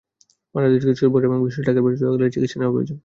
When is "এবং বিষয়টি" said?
1.29-1.67